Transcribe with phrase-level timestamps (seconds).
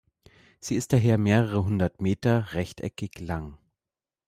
[0.59, 3.59] Sie ist daher mehrere hundert Meter rechteckig lang.